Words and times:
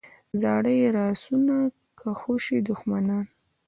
زړه 0.41 0.71
یې 0.79 0.87
راسو 0.97 1.35
کا 1.99 2.09
خوشي 2.19 2.57
دښمنان. 2.69 3.25